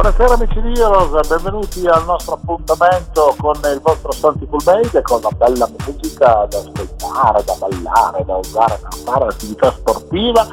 Buonasera 0.00 0.34
amici 0.34 0.60
di 0.60 0.80
Heroes, 0.80 1.26
benvenuti 1.26 1.84
al 1.88 2.04
nostro 2.04 2.34
appuntamento 2.34 3.34
con 3.36 3.56
il 3.64 3.80
vostro 3.82 4.12
Santi 4.12 4.46
Full 4.48 4.62
Base 4.62 5.02
con 5.02 5.20
la 5.20 5.30
bella 5.30 5.68
musica 5.84 6.46
da 6.48 6.58
ascoltare, 6.58 7.42
da 7.42 7.54
ballare, 7.58 8.24
da 8.24 8.36
usare 8.36 8.78
per 8.80 8.94
fare 8.94 9.24
attività 9.24 9.72
sportiva. 9.72 10.46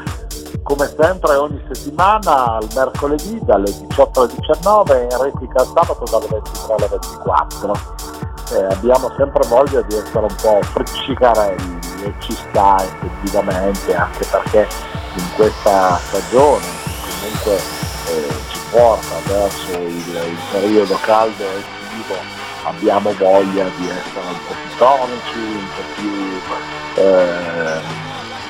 Come 0.64 0.92
sempre 1.00 1.36
ogni 1.36 1.64
settimana 1.72 2.56
al 2.56 2.68
mercoledì 2.74 3.40
dalle 3.44 3.72
18 3.72 4.20
alle 4.20 4.34
19 4.36 5.08
in 5.12 5.22
replica 5.22 5.60
al 5.60 5.68
sabato 5.68 6.04
dalle 6.10 6.28
23 6.28 6.74
alle 6.74 6.88
24. 6.88 7.74
Eh, 8.52 8.64
abbiamo 8.74 9.12
sempre 9.16 9.48
voglia 9.48 9.82
di 9.82 9.94
essere 9.94 10.26
un 10.26 10.36
po' 10.42 10.60
friccicarelli 10.64 11.80
e 12.04 12.14
ci 12.18 12.34
sta 12.34 12.78
effettivamente 12.84 13.94
anche 13.94 14.26
perché 14.26 14.68
in 15.18 15.36
questa 15.36 15.98
stagione 15.98 16.66
comunque 17.22 17.54
eh, 18.08 18.55
porta 18.70 19.16
verso 19.26 19.72
il, 19.72 20.08
il, 20.08 20.38
periodo 20.52 20.98
caldo 21.02 21.44
e 21.44 21.58
estivo 21.58 22.16
abbiamo 22.64 23.14
voglia 23.14 23.70
di 23.78 23.90
essere 23.90 24.28
un 24.28 24.40
po' 24.48 24.54
più 24.54 24.78
tonici, 24.78 25.38
un 25.38 25.68
po' 25.76 25.82
più 25.96 27.04
eh, 27.04 27.82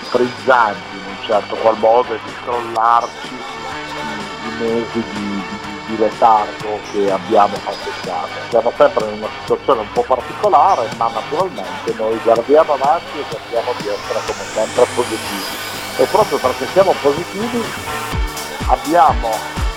frizzanti 0.10 0.96
in 0.96 1.06
un 1.08 1.26
certo 1.26 1.56
qual 1.56 1.78
modo 1.80 2.14
e 2.14 2.20
di 2.24 2.32
scrollarci 2.42 3.34
i, 3.34 4.64
mesi 4.64 5.04
di, 5.14 5.44
di, 5.60 5.80
di, 5.88 5.98
letargo 5.98 6.80
che 6.92 7.12
abbiamo 7.12 7.58
passato. 7.64 8.30
Siamo 8.50 8.72
sempre 8.78 9.06
in 9.08 9.18
una 9.18 9.28
situazione 9.42 9.82
un 9.82 9.92
po' 9.92 10.04
particolare, 10.04 10.88
ma 10.98 11.10
naturalmente 11.10 11.94
noi 11.98 12.18
guardiamo 12.24 12.74
avanti 12.74 13.20
e 13.20 13.26
cerchiamo 13.30 13.74
di 13.78 13.88
essere 13.88 14.20
come 14.26 14.50
sempre 14.54 14.86
positivi. 14.96 15.64
E 15.98 16.06
proprio 16.06 16.38
perché 16.38 16.68
siamo 16.68 16.94
positivi 17.02 17.64
abbiamo 18.68 19.30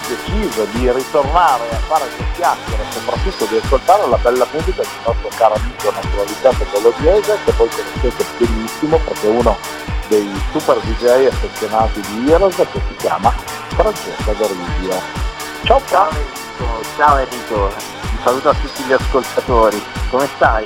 deciso 0.09 0.65
di 0.73 0.91
ritornare 0.91 1.71
a 1.71 1.77
fare 1.87 2.05
due 2.17 2.27
chiacchiere, 2.35 2.85
soprattutto 2.91 3.45
di 3.45 3.57
ascoltare 3.63 4.09
la 4.09 4.17
bella 4.17 4.47
musica 4.53 4.83
del 4.83 4.91
nostro 5.05 5.29
caro 5.37 5.55
amico 5.55 5.91
naturalizzato 5.91 6.67
bologese, 6.73 7.39
che 7.45 7.53
voi 7.53 7.69
conoscete 7.69 8.25
benissimo 8.39 8.99
perché 8.99 9.27
è 9.27 9.31
uno 9.31 9.57
dei 10.09 10.43
super 10.53 10.79
DJ 10.79 11.27
affezionati 11.27 12.01
di 12.01 12.31
Heroes 12.31 12.57
che 12.57 12.67
si 12.73 12.97
chiama 12.97 13.33
Francesco 13.69 14.33
Dorisio. 14.33 15.01
Ciao. 15.65 15.83
Ciao 15.89 16.09
Enrico, 16.11 16.83
ciao 16.97 17.17
Enrico, 17.19 17.55
un 17.55 18.19
saluto 18.25 18.49
a 18.49 18.55
tutti 18.55 18.83
gli 18.83 18.93
ascoltatori, 18.93 19.81
come 20.11 20.29
stai? 20.35 20.65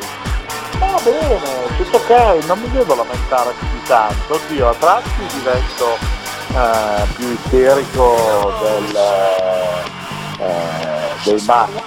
Va 0.78 0.98
bene, 1.02 1.38
tutto 1.76 1.96
ok, 1.98 2.44
non 2.46 2.58
mi 2.60 2.70
devo 2.70 2.94
lamentare 2.94 3.52
più 3.58 3.66
di 3.68 3.82
tanto, 3.86 4.34
oddio 4.34 4.68
a 4.70 4.74
tratti 4.74 5.26
divento 5.34 6.21
Uh, 6.54 7.06
più 7.14 7.30
isterico 7.30 8.52
del, 8.60 8.94
uh, 10.38 11.24
dei 11.24 11.42
maschi, 11.46 11.82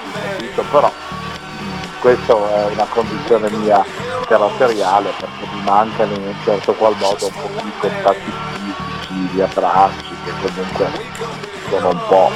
però 0.71 0.91
questa 1.99 2.33
è 2.33 2.65
una 2.71 2.85
condizione 2.89 3.49
mia 3.51 3.85
caratteriale 4.25 5.11
perché 5.19 5.47
mi 5.53 5.61
mancano 5.63 6.13
in 6.13 6.23
un 6.23 6.35
certo 6.43 6.73
qual 6.73 6.95
modo 6.97 7.27
un 7.27 7.33
po' 7.33 7.47
più 7.47 7.67
i 7.67 7.71
contatti 7.79 8.31
fisici, 8.53 9.35
gli 9.35 9.41
abbracci 9.41 10.15
che 10.23 10.31
comunque 10.41 10.91
sono 11.69 11.89
un 11.89 12.01
po' 12.07 12.31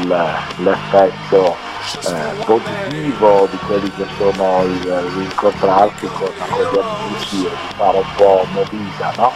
il, 0.00 0.26
l'effetto 0.56 1.56
eh, 2.08 2.44
positivo 2.44 3.48
di 3.50 3.56
quelli 3.58 3.90
che 3.92 4.06
sono 4.18 4.64
l'incontrarsi 4.64 6.06
con, 6.06 6.30
con 6.50 6.70
gli 6.72 6.78
amici 6.78 7.46
e 7.46 7.50
di 7.50 7.74
fare 7.76 7.98
un 7.98 8.14
po' 8.16 8.46
movida, 8.52 9.12
no? 9.16 9.32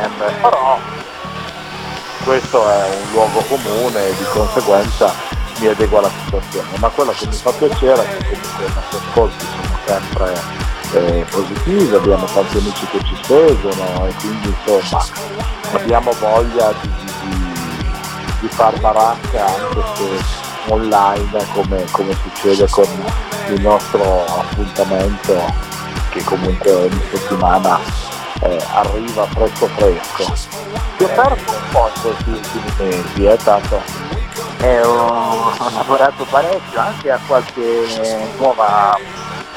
Eh, 0.00 0.08
però 0.40 0.78
questo 2.24 2.68
è 2.68 2.88
un 2.88 3.12
luogo 3.12 3.40
comune 3.40 4.08
e 4.08 4.16
di 4.16 4.24
conseguenza 4.32 5.12
mi 5.58 5.68
adegua 5.68 5.98
alla 5.98 6.10
situazione, 6.24 6.68
ma 6.78 6.88
quello 6.88 7.12
che 7.12 7.26
mi 7.26 7.36
fa 7.36 7.50
piacere 7.52 8.02
è 8.02 8.16
che 8.16 8.24
comunque 8.24 8.64
i 8.64 8.72
nostri 8.74 8.98
ascolti 8.98 9.44
sono 9.44 9.78
sempre 9.86 10.40
eh, 10.94 11.26
positivi, 11.30 11.94
abbiamo 11.94 12.24
tanti 12.24 12.58
amici 12.58 12.86
che 12.86 13.04
ci 13.04 13.16
seguono 13.22 14.06
e 14.06 14.14
quindi 14.20 14.48
insomma 14.48 15.04
abbiamo 15.72 16.12
voglia 16.12 16.72
di, 16.80 16.88
di, 17.20 17.88
di 18.40 18.48
far 18.48 18.80
baracca 18.80 19.44
anche 19.44 19.82
se 19.94 20.72
online 20.72 21.46
come, 21.52 21.84
come 21.90 22.16
succede 22.22 22.66
con 22.70 22.88
il 23.50 23.60
nostro 23.60 24.24
appuntamento 24.24 25.52
che 26.08 26.24
comunque 26.24 26.72
ogni 26.72 27.02
settimana 27.10 27.78
eh, 28.44 28.62
arriva 28.72 29.26
fresco 29.26 29.66
fresco. 29.68 30.34
Si 30.96 31.04
è 31.04 31.14
perso 31.14 31.50
un 31.50 31.68
po' 31.72 31.90
in 31.94 32.00
questi 32.00 32.30
ultimi 32.30 32.72
mesi, 32.78 33.24
eh, 33.24 33.36
tanto. 33.42 33.82
Eh, 34.60 34.82
ho, 34.82 35.52
ho, 35.58 35.70
lavorato 35.72 36.24
parecchio 36.24 36.80
anche 36.80 37.10
a 37.10 37.18
qualche 37.26 38.30
nuova, 38.38 38.96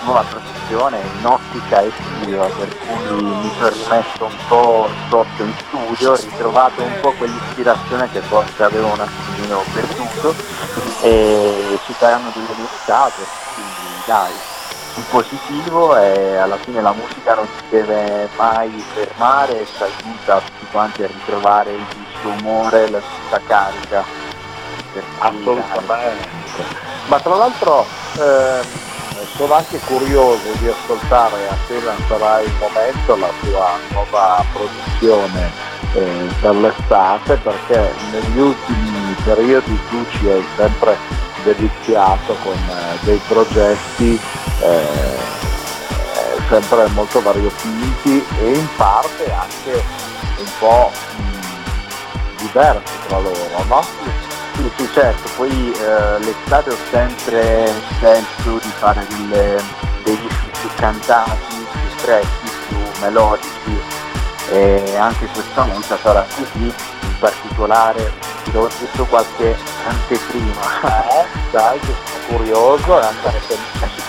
nuova 0.03 0.23
produzione 0.23 0.99
in 1.19 1.25
ottica 1.25 1.83
estiva, 1.83 2.45
per 2.45 2.77
cui 2.77 3.23
mi 3.23 3.51
sono 3.57 3.69
rimesso 3.69 4.25
un 4.25 4.37
po' 4.47 4.89
sotto 5.09 5.43
in 5.43 5.53
studio, 5.67 6.11
ho 6.11 6.15
ritrovato 6.15 6.81
un 6.81 6.99
po' 7.01 7.13
quell'ispirazione 7.13 8.09
che 8.11 8.19
forse 8.21 8.63
avevo 8.63 8.87
un 8.87 8.99
attimino 8.99 9.63
perduto 9.73 10.35
e 11.01 11.79
ci 11.85 11.93
saranno 11.97 12.31
delle 12.33 12.47
novità, 12.47 13.09
quindi 13.53 14.03
dai, 14.05 14.33
sul 14.97 15.03
positivo 15.11 15.95
e 15.95 16.37
alla 16.37 16.57
fine 16.57 16.81
la 16.81 16.91
musica 16.91 17.35
non 17.35 17.47
si 17.55 17.63
deve 17.69 18.27
mai 18.35 18.83
fermare 18.93 19.61
e 19.61 19.65
ci 19.65 19.83
aiuta 19.83 20.39
tutti 20.39 20.65
quanti 20.71 21.03
a 21.03 21.07
ritrovare 21.07 21.71
il 21.73 21.85
giusto 21.87 22.43
umore, 22.43 22.89
la 22.89 22.99
giusta 22.99 23.39
carica. 23.45 24.03
Assolutamente. 25.19 26.27
Ma 27.07 27.19
tra 27.19 27.35
l'altro 27.35 27.85
eh, 28.17 28.61
sono 29.35 29.53
anche 29.53 29.79
curioso 29.85 30.51
di 30.57 30.67
ascoltare 30.67 31.47
appena 31.47 31.93
sarà 32.07 32.41
il 32.41 32.51
momento 32.59 33.15
la 33.17 33.29
tua 33.41 33.69
nuova 33.91 34.43
produzione 34.51 35.51
eh, 35.93 36.27
per 36.41 36.55
l'estate 36.55 37.35
perché 37.35 37.93
negli 38.11 38.39
ultimi 38.39 39.15
periodi 39.23 39.79
tu 39.89 40.05
ci 40.09 40.27
hai 40.27 40.45
sempre 40.55 40.97
deliziato 41.43 42.35
con 42.43 42.53
eh, 42.53 42.97
dei 43.05 43.21
progetti 43.27 44.19
eh, 44.61 45.17
sempre 46.49 46.87
molto 46.87 47.21
variopinti 47.21 48.25
e 48.39 48.51
in 48.53 48.67
parte 48.75 49.31
anche 49.31 49.83
un 50.37 50.49
po' 50.59 50.91
mh, 51.17 52.37
diversi 52.37 52.93
tra 53.07 53.19
loro, 53.19 53.63
no? 53.67 53.85
Sì, 54.55 54.71
sì, 54.75 54.89
certo, 54.93 55.29
poi 55.35 55.71
eh, 55.73 56.19
l'estate 56.19 56.69
ho 56.71 56.77
sempre 56.89 57.71
scelto 57.97 58.59
di 58.61 58.71
fare 58.79 59.05
delle, 59.07 59.61
dischi 60.03 60.49
più 60.59 60.69
cantati, 60.75 61.67
più 61.71 61.99
stretti, 61.99 62.49
più 62.67 62.77
melodici 63.01 63.81
e 64.49 64.95
anche 64.97 65.27
questa 65.27 65.63
volta 65.63 65.97
sarà 66.01 66.25
così, 66.35 66.63
in 66.63 67.19
particolare 67.19 68.11
ti 68.45 68.55
ho 68.55 68.67
detto 68.79 69.05
qualche 69.05 69.55
anteprima. 69.85 70.81
Eh, 70.81 71.25
dai, 71.51 71.79
che 71.79 71.93
sono 72.05 72.37
curioso 72.37 72.99
e 72.99 73.05
anche 73.05 73.57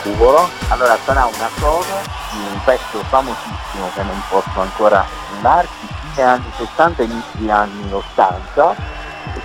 sicuro. 0.03 0.49
Allora 0.69 0.97
sarà 1.05 1.27
una 1.27 1.49
cover 1.61 2.03
di 2.31 2.39
un 2.39 2.61
pezzo 2.65 3.03
famosissimo 3.09 3.91
che 3.95 4.03
non 4.03 4.23
posso 4.29 4.61
ancora 4.61 5.05
darti, 5.41 5.87
fine 6.13 6.27
anni 6.27 6.53
70 6.57 7.03
inizi 7.03 7.51
anni 7.51 7.93
80, 7.93 8.75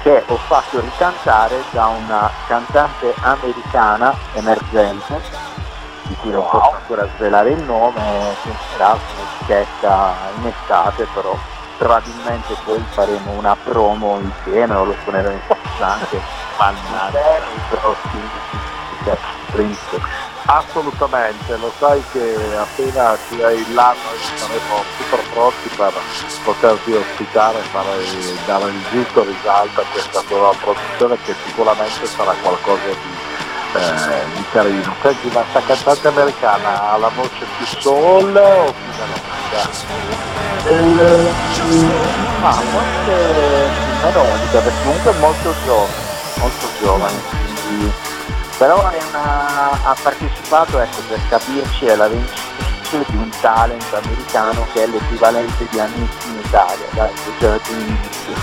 che 0.02 0.24
ho 0.26 0.38
fatto 0.48 0.80
ricantare 0.80 1.64
da 1.72 1.88
una 1.88 2.30
cantante 2.48 3.14
americana 3.22 4.16
emergente, 4.34 5.22
di 6.04 6.16
cui 6.16 6.32
non 6.32 6.42
wow. 6.42 6.50
posso 6.50 6.76
ancora 6.76 7.08
svelare 7.16 7.52
il 7.52 7.64
nome, 7.64 8.36
che 8.44 8.52
sarà 8.72 8.94
un'etichetta 8.94 10.16
in 10.38 10.48
estate 10.48 11.08
però 11.14 11.38
probabilmente 11.78 12.56
poi 12.64 12.84
faremo 12.92 13.32
una 13.32 13.58
promo 13.62 14.20
insieme 14.20 14.76
o 14.76 14.86
lo 14.86 14.96
suoneremo 15.04 15.40
anche 15.80 16.16
i 16.16 17.60
prossimi 17.70 18.30
Prince. 19.54 20.33
Assolutamente, 20.46 21.56
lo 21.56 21.72
sai 21.80 22.04
che 22.12 22.36
appena 22.58 23.18
ci 23.30 23.42
hai 23.42 23.74
l'anno 23.74 24.12
saremo 24.36 24.84
super 24.98 25.20
pronti 25.32 25.70
per 25.70 25.94
poterti 26.44 26.92
ospitare 26.92 27.60
e 27.60 28.38
dare 28.46 28.66
il 28.66 28.84
giusto 28.92 29.24
risalto 29.24 29.80
a 29.80 29.86
questa 29.90 30.22
tua 30.28 30.54
produzione 30.60 31.18
che 31.24 31.34
sicuramente 31.46 32.06
sarà 32.08 32.34
qualcosa 32.42 32.82
di, 32.84 33.80
eh, 33.80 34.36
di 34.36 34.44
carino. 34.52 34.94
Senti, 35.02 35.30
ma 35.34 35.46
sta 35.50 35.62
cantante 35.62 36.08
americana 36.10 36.92
ha 36.92 36.98
la 36.98 37.10
voce 37.16 37.46
più 37.58 37.66
soul 37.80 38.36
o 38.36 38.74
più 38.74 38.92
melodica? 39.00 39.70
Eh, 40.66 41.32
ma 42.42 42.52
forse 42.52 43.70
melodica 44.04 44.60
perché 44.60 44.84
comunque 44.84 45.12
è 45.12 45.20
molto 45.20 45.54
giovane, 45.64 45.94
molto 46.36 46.68
giovane, 46.82 47.22
quindi... 47.30 48.12
però 48.64 48.80
una... 48.80 49.72
ha 49.72 49.96
partecipato, 50.02 50.80
ecco, 50.80 51.02
per 51.10 51.20
capirci, 51.28 51.90
alla 51.90 52.08
vincitrice 52.08 53.04
di 53.10 53.18
un 53.18 53.30
talent 53.42 53.94
americano 53.94 54.66
che 54.72 54.84
è 54.84 54.88
l'equivalente 54.88 55.68
di 55.70 55.80
Amici 55.80 56.28
in 56.30 56.40
Italia, 56.46 56.86
dai, 56.92 57.12
un 57.42 57.80
inizio. 57.80 58.34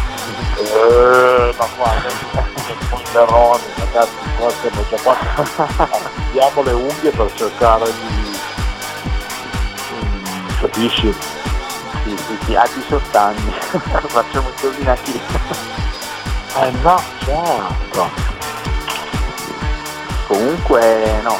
Eh, 0.59 1.55
ma 1.57 1.67
guarda, 1.75 2.09
spoileroni, 2.83 3.63
ragazzi, 3.77 4.11
qua 4.37 4.51
siamo 4.61 4.85
già 4.91 4.97
qua, 5.03 5.17
diamo 6.33 6.63
le 6.65 6.73
unghie 6.73 7.11
per 7.13 7.33
cercare 7.35 7.85
di... 7.87 8.39
capisci? 10.61 11.15
Sì, 12.05 12.17
sì, 12.17 12.39
sì, 12.45 12.55
a 12.57 12.69
18 12.75 13.19
anni, 13.19 13.55
facciamo 14.07 14.49
il 14.49 14.55
indovinati. 14.61 15.21
eh 16.57 16.71
no, 16.83 17.03
certo. 17.25 18.31
Comunque 20.31 21.21
no, 21.25 21.37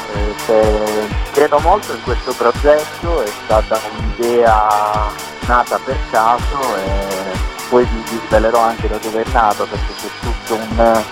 eh, 0.47 1.07
credo 1.31 1.59
molto 1.59 1.93
in 1.93 2.03
questo 2.03 2.33
progetto, 2.33 3.21
è 3.21 3.31
stata 3.45 3.79
un'idea 3.89 5.09
nata 5.45 5.79
per 5.81 5.95
caso 6.09 6.75
e 6.75 7.37
poi 7.69 7.85
vi, 7.85 8.03
vi 8.09 8.19
svelerò 8.27 8.59
anche 8.59 8.89
da 8.89 8.97
dove 8.97 9.23
è 9.23 9.31
nato 9.31 9.65
perché 9.65 9.93
c'è 9.93 10.09
tutta 10.19 10.53
un, 10.55 11.03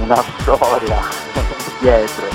una 0.00 0.22
storia 0.40 1.00
dietro, 1.80 2.26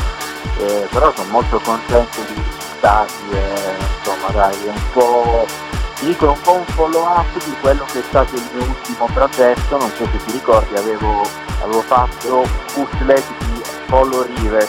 eh, 0.57 0.88
però 0.89 1.13
sono 1.16 1.30
molto 1.30 1.60
contento 1.60 2.19
di 2.22 2.42
risultati 2.42 3.13
e 3.33 3.75
insomma 4.00 4.30
dai, 4.31 4.66
è 4.66 4.69
un 4.69 4.92
po' 4.94 5.45
dico 6.00 6.31
un 6.31 6.42
po' 6.42 6.54
un 6.54 6.66
follow 6.74 7.06
up 7.06 7.44
di 7.44 7.56
quello 7.62 7.86
che 7.92 8.00
è 8.00 8.04
stato 8.10 8.33
il 8.33 8.50
mio 8.51 8.63
ultimo 8.63 9.07
progetto, 9.13 9.78
non 9.78 9.92
so 9.95 10.07
se 10.12 10.25
ti 10.25 10.31
ricordi, 10.31 10.75
avevo, 10.75 11.22
avevo 11.62 11.81
fatto 11.81 12.48
bootleg 12.74 13.41
di 13.92 13.98
Follow 13.98 14.24
River, 14.24 14.68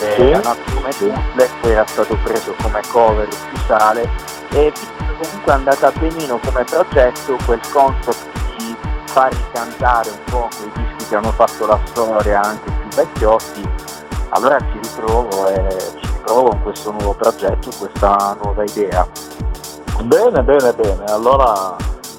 eh, 0.00 0.14
sì, 0.14 0.30
nato 0.30 0.60
come 0.74 0.90
bootleg, 0.98 1.50
era 1.62 1.86
stato 1.86 2.16
preso 2.22 2.54
come 2.62 2.80
cover 2.92 3.28
ufficiale. 3.28 4.08
E 4.50 4.72
comunque 5.18 5.52
è 5.52 5.54
andata 5.54 5.90
benino 5.92 6.38
come 6.38 6.64
progetto 6.64 7.36
quel 7.44 7.60
concept 7.72 8.26
di 8.56 8.74
far 9.06 9.32
ricantare 9.32 10.10
un 10.10 10.18
po' 10.30 10.48
quei 10.56 10.70
dischi 10.74 11.08
che 11.08 11.16
hanno 11.16 11.32
fatto 11.32 11.66
la 11.66 11.78
storia 11.84 12.40
anche 12.40 12.70
più 12.70 12.96
vecchiotti, 12.96 13.68
allora 14.30 14.58
ci 14.58 14.78
ritrovo 14.80 15.48
e 15.48 15.78
ci 16.00 16.06
ritrovo 16.16 16.52
in 16.52 16.62
questo 16.62 16.90
nuovo 16.92 17.14
progetto, 17.14 17.70
questa 17.78 18.36
nuova 18.42 18.64
idea. 18.64 19.06
Bene, 20.02 20.42
bene, 20.42 20.72
bene, 20.72 21.04
allora 21.08 21.76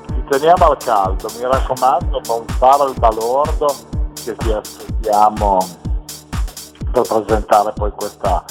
ci 0.07 0.23
teniamo 0.29 0.65
al 0.65 0.77
caldo, 0.77 1.27
mi 1.35 1.43
raccomando, 1.43 2.21
non 2.27 2.45
fare 2.59 2.89
il 2.91 2.99
balordo 2.99 3.73
che 4.23 4.35
ti 4.35 4.51
aspettiamo 4.51 5.79
per 6.91 7.03
presentare 7.07 7.71
poi 7.73 7.91
questa 7.91 8.43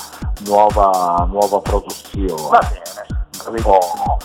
nuova, 0.45 1.27
nuova 1.31 1.61
produzione. 1.61 2.49
Va 2.49 2.59
bene. 2.59 3.63
Oh, 3.65 4.17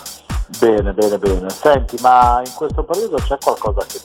bene, 0.58 0.92
bene, 0.92 1.18
bene. 1.18 1.50
Senti, 1.50 1.96
ma 2.00 2.42
in 2.44 2.52
questo 2.54 2.82
periodo 2.84 3.16
c'è 3.16 3.36
qualcosa 3.38 3.84
che 3.86 4.00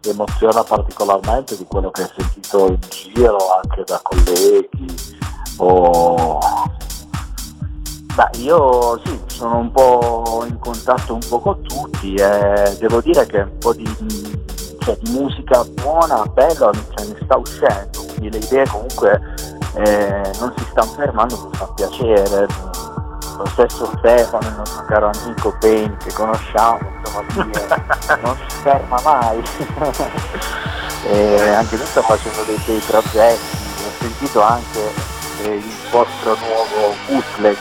ti 0.00 0.10
emoziona 0.10 0.62
particolarmente 0.62 1.56
di 1.56 1.66
quello 1.66 1.90
che 1.90 2.02
hai 2.02 2.10
sentito 2.16 2.66
in 2.66 2.78
giro 2.88 3.38
anche 3.62 3.84
da 3.84 4.00
colleghi 4.02 4.86
o 5.58 6.38
Beh, 8.14 8.38
io 8.38 9.00
sì, 9.04 9.20
sono 9.26 9.56
un 9.56 9.72
po' 9.72 10.44
in 10.46 10.56
contatto 10.60 11.14
un 11.14 11.20
po' 11.28 11.40
con 11.40 11.60
tutti 11.62 12.14
e 12.14 12.76
devo 12.78 13.00
dire 13.00 13.26
che 13.26 13.38
un 13.38 13.58
po' 13.58 13.72
di, 13.72 14.43
cioè, 14.84 14.96
di 15.00 15.12
musica 15.12 15.64
buona, 15.64 16.24
bella, 16.26 16.70
cioè, 16.94 17.06
ne 17.06 17.16
sta 17.24 17.36
uscendo, 17.38 18.04
quindi 18.08 18.30
le 18.30 18.38
idee 18.38 18.66
comunque 18.68 19.20
eh, 19.76 20.30
non 20.38 20.52
si 20.56 20.64
stanno 20.70 20.90
fermando, 20.92 21.48
mi 21.50 21.56
fa 21.56 21.66
piacere. 21.74 22.46
Lo 23.36 23.46
stesso 23.46 23.90
Stefano, 23.98 24.46
il 24.46 24.54
nostro 24.54 24.84
caro 24.84 25.10
amico 25.12 25.56
Payne 25.58 25.96
che 25.96 26.12
conosciamo, 26.12 26.78
insomma, 26.98 27.24
lui 27.32 27.50
non 28.22 28.36
si 28.46 28.56
ferma 28.62 29.00
mai. 29.02 29.42
e 31.10 31.48
anche 31.48 31.76
lui 31.76 31.86
sta 31.86 32.02
facendo 32.02 32.42
dei 32.44 32.60
bei 32.66 32.78
progetti, 32.86 33.56
ho 33.84 33.90
sentito 33.98 34.40
anche 34.40 34.92
eh, 35.42 35.54
il 35.54 35.72
vostro 35.90 36.36
nuovo 36.36 36.94
bootleg 37.06 37.56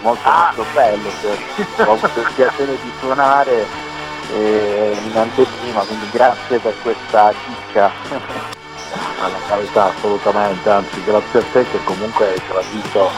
molto 0.00 0.28
ah. 0.28 0.52
molto 0.56 0.70
bello, 0.72 1.08
cioè, 1.20 1.86
ho 1.86 1.92
avuto 1.92 2.20
il 2.20 2.32
piacere 2.34 2.72
di 2.72 2.92
suonare 2.98 3.89
eh, 4.32 4.96
in 5.04 5.16
anteprima, 5.16 5.80
quindi 5.82 6.08
grazie 6.10 6.58
per 6.58 6.74
questa 6.82 7.32
chicca. 7.44 7.90
Alla 9.22 9.38
carità 9.46 9.94
assolutamente, 9.94 10.68
anzi 10.68 11.04
grazie 11.04 11.40
a 11.40 11.44
te 11.52 11.64
che 11.70 11.84
comunque 11.84 12.28
hai 12.28 12.42
gradito 12.48 13.10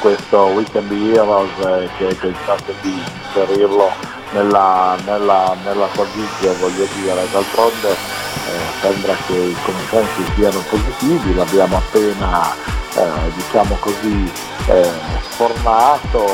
questo 0.00 0.44
Weekend 0.44 0.90
Heroes 0.90 1.58
e 1.58 1.88
che 1.96 2.06
hai 2.06 2.14
pensato 2.14 2.72
di 2.80 3.02
inserirlo 3.24 3.90
nella, 4.32 4.96
nella, 5.04 5.56
nella 5.64 5.86
tua 5.92 6.06
video, 6.14 6.54
voglio 6.58 6.86
dire, 6.94 7.26
d'altronde 7.30 7.90
eh, 7.90 8.80
sembra 8.80 9.14
che 9.26 9.34
i 9.34 9.56
consensi 9.64 10.32
siano 10.34 10.60
positivi, 10.68 11.34
l'abbiamo 11.34 11.76
appena 11.76 12.54
eh, 12.94 13.32
diciamo 13.34 13.76
così 13.80 14.30
eh, 14.66 14.90
formato, 15.36 16.26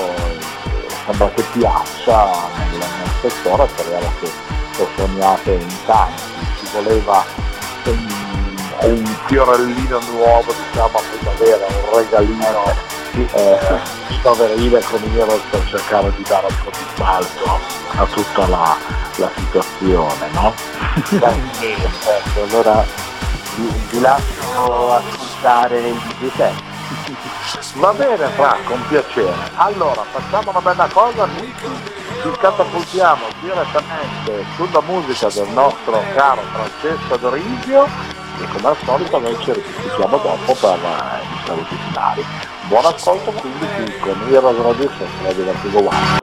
sembra 1.07 1.29
che 1.31 1.43
piaccia 1.53 2.31
nel, 2.57 3.14
speriamo 3.29 4.11
che 4.21 4.31
lo 4.79 4.89
sogniate 4.97 5.53
in 5.53 5.85
tanti, 5.87 6.23
ci 6.59 6.69
voleva 6.73 7.25
un, 7.85 8.15
un 8.83 9.17
fiorellino 9.27 10.01
nuovo 10.11 10.53
diciamo 10.53 10.99
a 10.99 11.03
primavera, 11.17 11.67
un 11.67 11.99
regalino 11.99 12.93
eh, 13.15 14.03
come 14.83 15.07
io 15.07 15.27
per 15.51 15.67
cercare 15.69 16.13
di 16.17 16.23
dare 16.23 16.47
un 16.47 16.57
po' 16.65 16.71
di 16.71 16.85
sbalzo 16.95 17.61
a 17.97 18.05
tutta 18.07 18.47
la, 18.49 18.77
la 19.17 19.31
situazione, 19.37 20.29
no? 20.33 20.53
Perfetto, 21.19 22.43
allora 22.43 22.85
vi, 23.57 23.69
vi 23.91 24.01
lascio 24.01 24.93
ascoltare 24.93 25.89
il 25.89 26.01
DJ 26.19 26.53
Va 27.75 27.93
bene 27.93 28.27
Fra, 28.29 28.57
con 28.65 28.81
piacere. 28.89 29.33
Allora, 29.57 30.03
facciamo 30.11 30.51
una 30.51 30.61
bella 30.61 30.89
cosa, 30.93 31.29
ci 32.23 32.31
catapultiamo 32.41 33.27
direttamente 33.41 34.47
sulla 34.57 34.81
musica 34.81 35.29
del 35.29 35.49
nostro 35.49 36.03
caro 36.15 36.41
Francesco 36.53 37.17
Dorisio 37.17 37.85
e 38.41 38.49
come 38.53 38.69
al 38.69 38.77
solito 38.85 39.19
noi 39.19 39.37
ci 39.41 39.53
risentiamo 39.53 40.17
dopo 40.17 40.55
per 40.55 40.79
i 40.79 41.47
saluti 41.47 41.77
finali. 41.87 42.25
Buon 42.69 42.87
ascolto 42.87 43.31
quindi 43.33 43.67
qui 43.77 43.99
con 43.99 44.27
Heroes 44.31 44.57
Radio 44.57 44.91
Radio 45.23 45.45
Vertigo 45.45 45.79
One. 45.89 46.23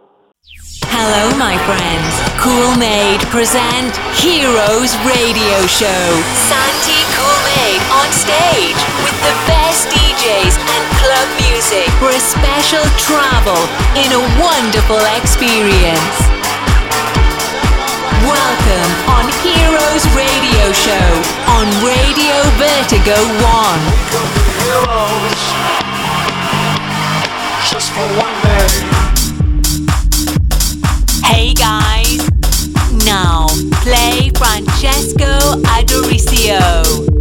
Hello, 0.89 1.35
my 1.37 1.57
friends. 1.65 2.13
Cool 2.41 2.75
Made 2.77 3.23
present 3.29 3.95
Heroes 4.17 4.95
Radio 5.05 5.67
Show. 5.67 6.21
Santi 6.49 7.05
Cool 7.13 7.41
Made 7.45 7.81
on 7.91 8.11
stage 8.11 8.81
with 9.03 9.17
the 9.21 9.35
best 9.45 9.87
DJs 10.21 10.53
and 10.53 10.85
club 11.01 11.29
music 11.49 11.89
for 11.97 12.09
a 12.13 12.19
special 12.19 12.85
travel 13.01 13.57
in 13.97 14.05
a 14.13 14.21
wonderful 14.37 15.01
experience. 15.17 16.17
Welcome 18.29 18.91
on 19.17 19.25
Heroes 19.41 20.05
Radio 20.13 20.71
Show 20.77 21.09
on 21.57 21.65
Radio 21.81 22.37
Vertigo 22.61 23.17
1 23.17 23.81
just 27.71 27.89
for 27.89 28.05
one 28.21 28.37
day. 28.45 28.69
Hey 31.25 31.53
guys, 31.55 32.29
now 33.05 33.47
play 33.81 34.29
Francesco 34.37 35.57
Adoricio. 35.65 37.20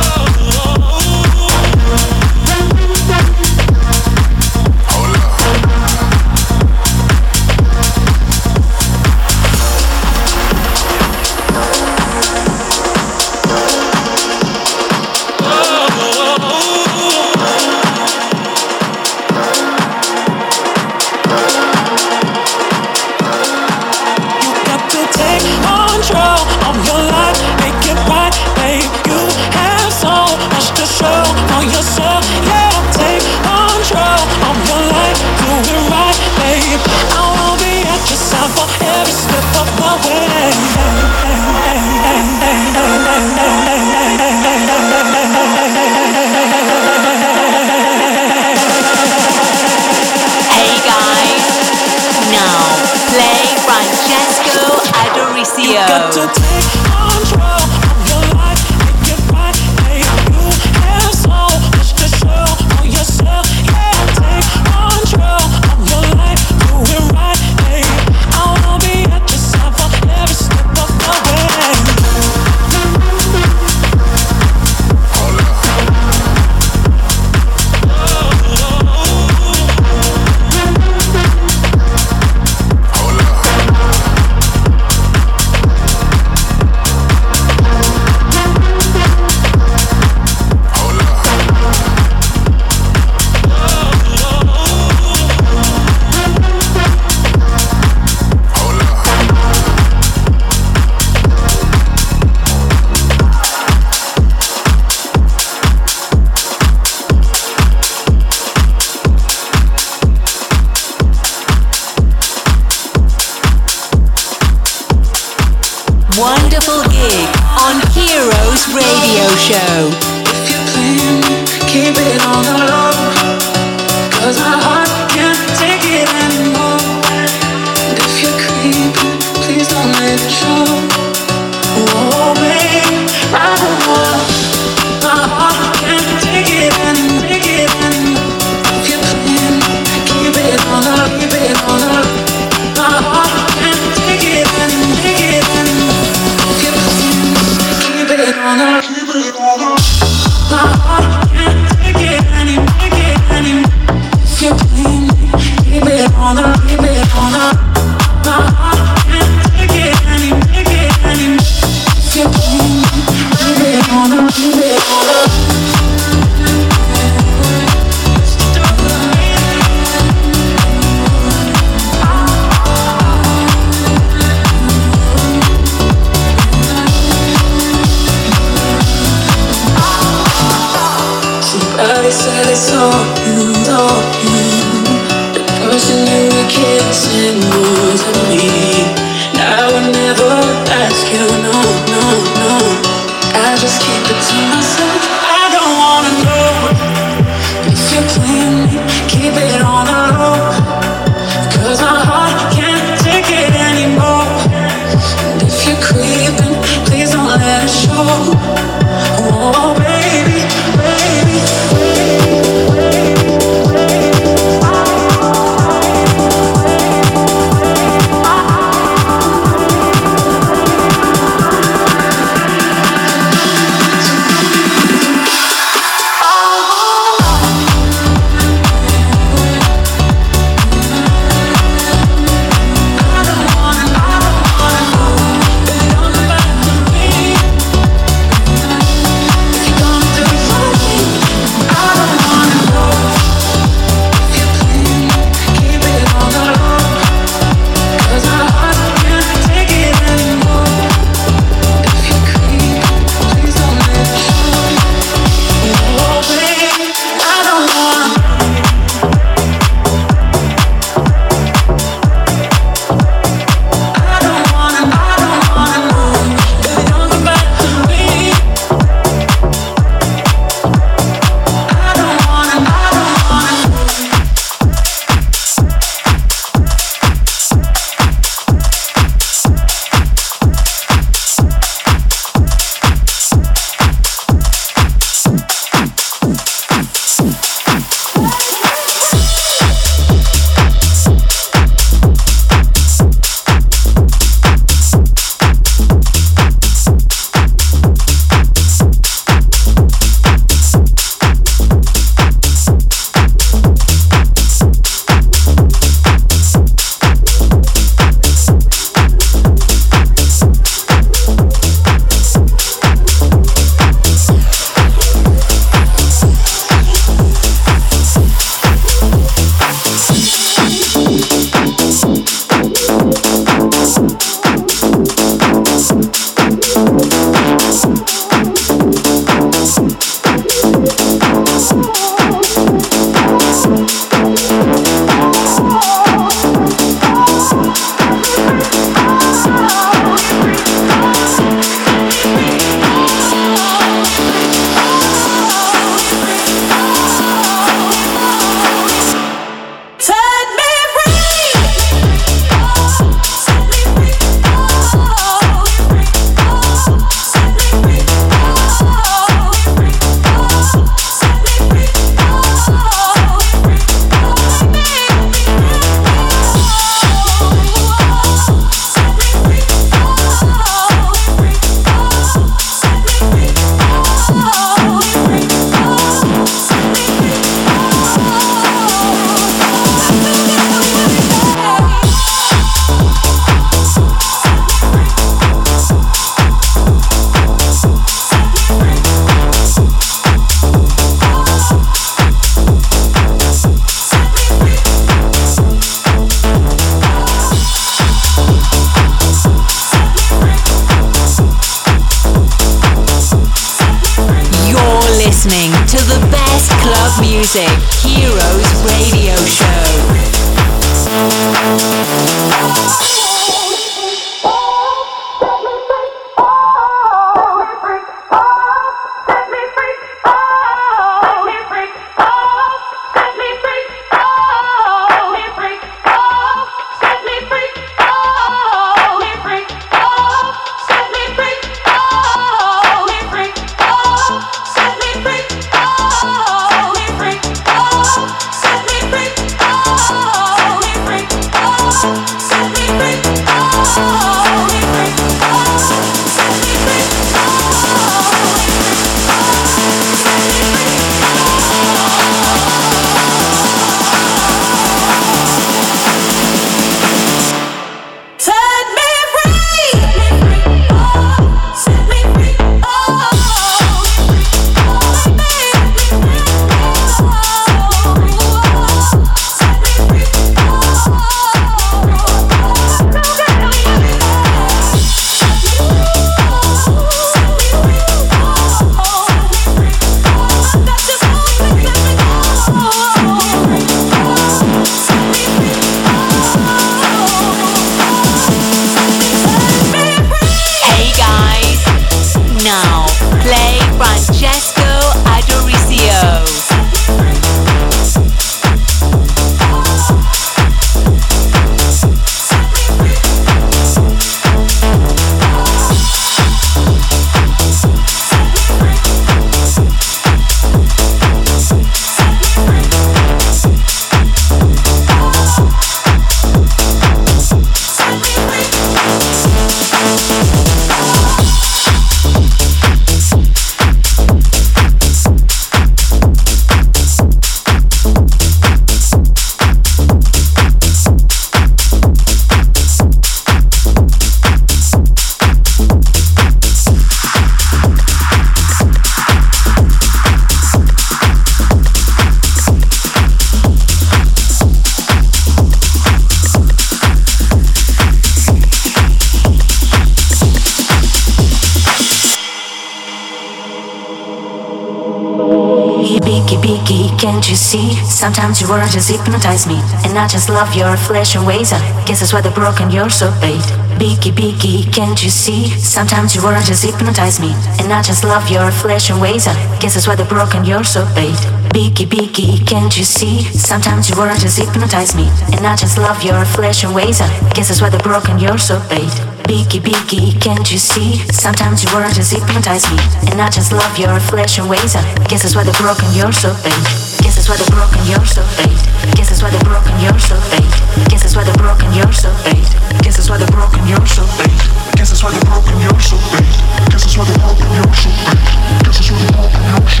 Can't 557.26 557.50
you 557.50 557.56
see? 557.56 557.90
Sometimes 558.06 558.60
your 558.60 558.70
words 558.70 558.92
just 558.94 559.10
hypnotize 559.10 559.66
me. 559.66 559.82
And 560.06 560.16
I 560.16 560.28
just 560.28 560.48
love 560.48 560.72
your 560.76 560.96
flesh 560.96 561.34
and 561.34 561.44
ways. 561.44 561.72
I 561.72 561.82
guess 562.06 562.20
that's 562.20 562.32
why 562.32 562.40
they're 562.40 562.54
broken, 562.54 562.88
you're 562.88 563.10
so 563.10 563.34
bait. 563.40 563.66
Beaky, 563.98 564.30
beaky, 564.30 564.84
can't 564.92 565.20
you 565.24 565.28
see? 565.28 565.66
Sometimes 565.74 566.36
your 566.36 566.44
words 566.44 566.68
just 566.68 566.84
hypnotize 566.84 567.40
me. 567.40 567.50
And 567.82 567.92
I 567.92 568.00
just 568.00 568.22
love 568.22 568.48
your 568.48 568.70
flesh 568.70 569.10
and 569.10 569.20
ways. 569.20 569.48
I 569.48 569.54
guess 569.80 569.94
that's 569.94 570.06
why 570.06 570.14
they're 570.14 570.24
broken, 570.24 570.64
you're 570.64 570.84
so 570.84 571.02
bait. 571.16 571.34
Beaky, 571.74 572.06
beaky, 572.06 572.64
can't 572.64 572.96
you 572.96 573.02
see? 573.02 573.42
Sometimes 573.42 574.08
your 574.08 574.18
words 574.18 574.42
just 574.42 574.58
hypnotize 574.60 575.16
me. 575.16 575.26
And 575.50 575.66
I 575.66 575.74
just 575.74 575.98
love 575.98 576.22
your 576.22 576.44
flesh 576.44 576.84
and 576.84 576.94
ways. 576.94 577.20
I 577.20 577.26
guess 577.54 577.68
that's 577.68 577.82
why 577.82 577.90
they're 577.90 578.06
broken, 578.06 578.38
you're 578.38 578.58
so 578.58 578.78
bait. 578.88 579.10
Beaky, 579.48 579.80
beaky, 579.80 580.38
can't 580.38 580.70
you 580.70 580.78
see? 580.78 581.18
Sometimes 581.34 581.82
your 581.82 581.92
words 581.92 582.14
just 582.14 582.30
hypnotize 582.32 582.86
me. 582.86 582.98
And 583.26 583.42
I 583.42 583.50
just 583.50 583.72
love 583.72 583.98
your 583.98 584.14
flesh 584.20 584.60
and 584.60 584.70
ways. 584.70 584.94
I 584.94 585.02
guess 585.26 585.42
that's 585.42 585.56
why 585.56 585.64
they're 585.64 585.74
broken, 585.74 586.06
you're 586.14 586.30
so 586.30 586.54
bait. 586.62 587.05
Guess 587.36 587.48
that's 587.48 587.60
why 587.60 587.60
they're 587.60 587.76
broken, 587.76 588.00
you're 588.08 588.24
so 588.24 588.40
bait. 588.56 588.80
Guess 589.14 589.28
that's 589.28 589.42
why 589.42 589.50
they're 589.50 589.60
broken, 589.60 589.92
you're 590.00 590.18
so 590.18 590.40
bait. 590.56 590.72
Guess 591.12 591.20
that's 591.20 591.36
why 591.36 591.44
they're 591.44 591.52
broken, 591.60 591.92
you're 591.92 592.10
so 592.10 592.32
bait. 592.48 592.64
Guess 593.04 593.16
that's 593.18 593.28
why 593.28 593.36
they're 593.36 593.46
broken, 593.52 593.86
you're 593.86 594.06
so 594.06 594.24
bait. 594.40 594.56
Guess 594.96 595.12
that's 595.12 595.22
why 595.22 595.32
they're 595.32 595.44
broken, 595.44 595.78
you're 595.78 596.00
so 596.00 596.16
bait. 596.32 596.48
Guess 596.88 597.04
that's 597.04 597.16
why 597.18 597.28
they're 597.28 597.36
broken, 597.36 597.68
you're 597.76 597.92
so 597.92 598.08
bait. 598.08 598.48
Guess 598.88 598.96
that's 598.96 599.12
why 599.12 599.20
they're 599.20 599.36
broken, 599.36 599.60
you're 599.68 599.84
so 599.84 600.00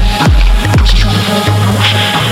bait. 2.16 2.25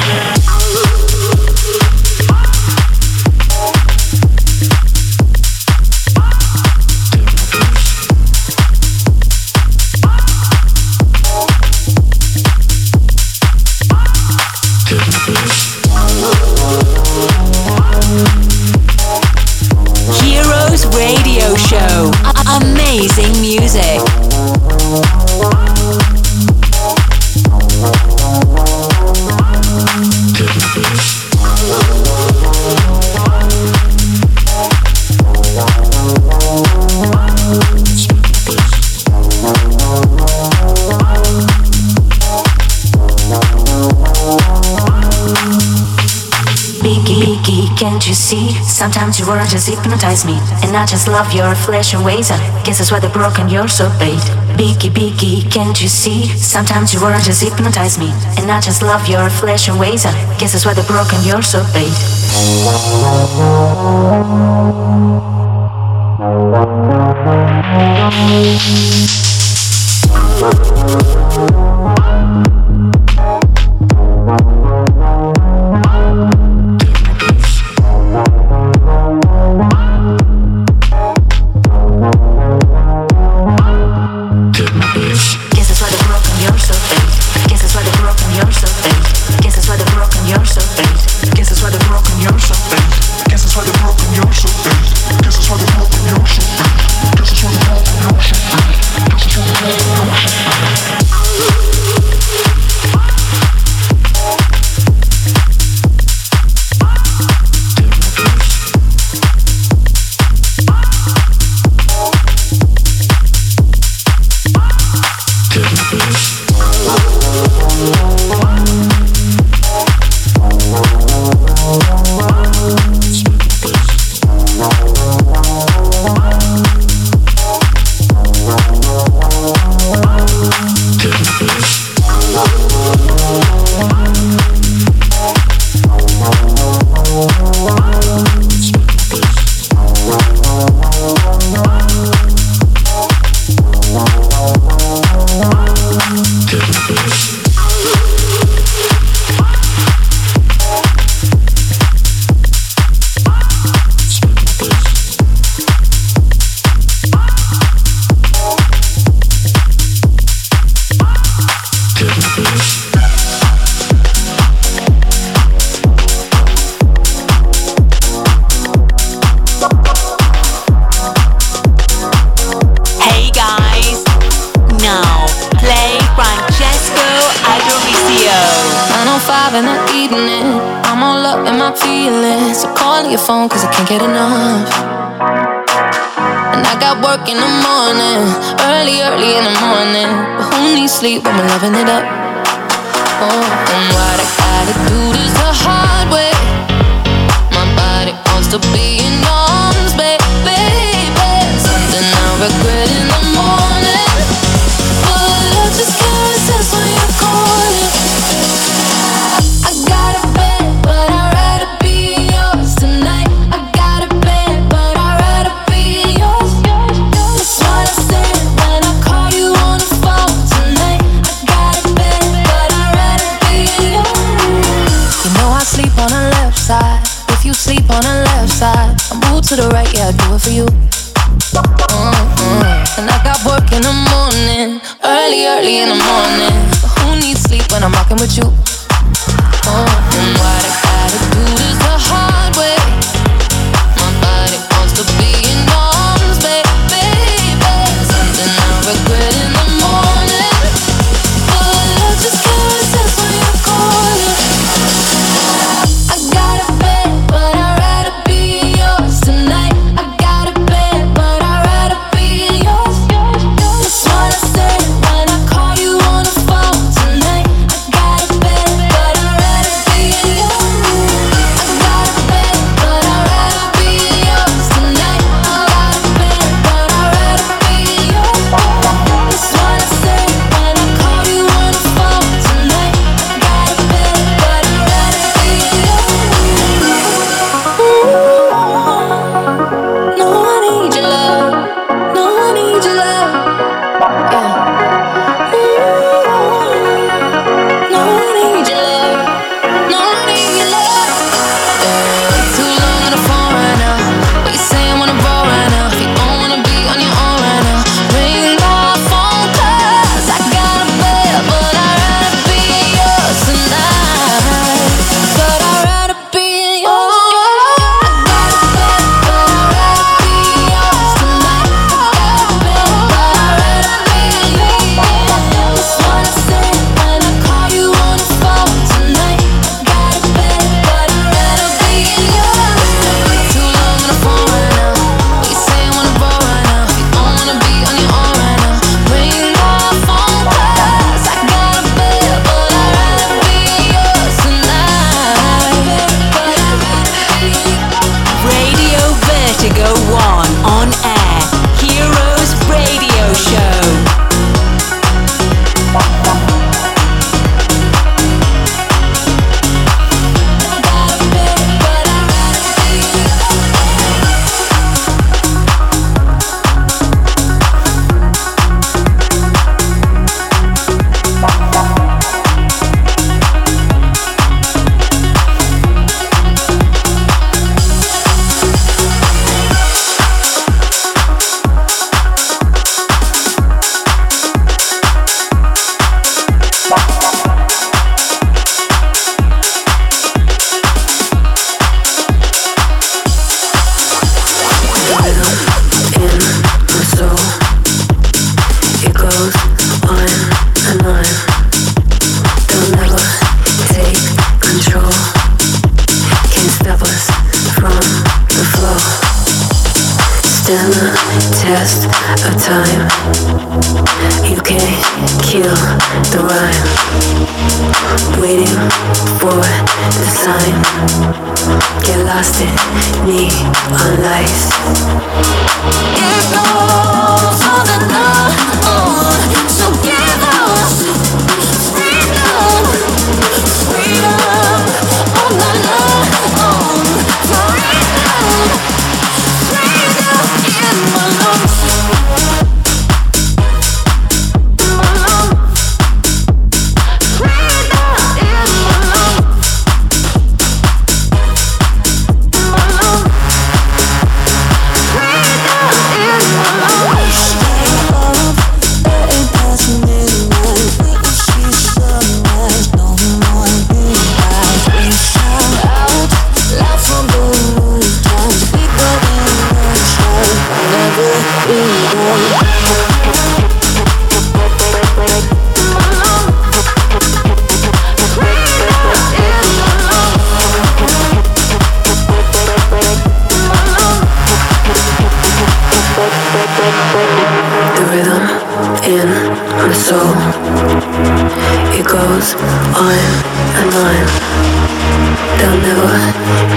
Can't 47.84 48.08
you 48.08 48.14
see? 48.14 48.50
Sometimes 48.62 49.18
your 49.18 49.28
words 49.28 49.52
just 49.52 49.68
hypnotize 49.68 50.24
me. 50.24 50.38
And 50.64 50.74
I 50.74 50.86
just 50.86 51.06
love 51.06 51.34
your 51.34 51.54
flesh 51.54 51.92
and 51.92 52.02
ways. 52.02 52.30
I 52.30 52.38
guess 52.64 52.78
that's 52.78 52.90
why 52.90 52.98
they're 52.98 53.12
broken, 53.12 53.50
you're 53.50 53.68
so 53.68 53.90
bait. 53.98 54.24
Beaky, 54.56 54.88
beaky, 54.88 55.42
can't 55.50 55.78
you 55.82 55.88
see? 55.88 56.24
Sometimes 56.28 56.94
your 56.94 57.02
words 57.02 57.26
just 57.26 57.42
hypnotize 57.42 57.98
me. 57.98 58.08
And 58.38 58.50
I 58.50 58.62
just 58.62 58.80
love 58.80 59.06
your 59.06 59.28
flesh 59.28 59.68
and 59.68 59.78
ways. 59.78 60.06
I 60.06 60.12
guess 60.38 60.52
that's 60.52 60.64
why 60.64 60.72
they're 60.72 60.84
broken, 60.84 61.22
you're 61.24 61.42
so 61.42 61.62
bait. 61.74 61.92